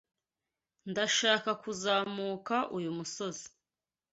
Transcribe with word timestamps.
Ndashaka 0.91 1.49
kuzamuka 1.61 2.55
uyu 2.77 2.91
musozi. 2.97 3.47